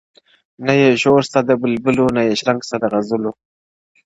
[0.65, 3.31] •نه یې شور سته د بلبلو نه یې شرنګ سته د غزلو-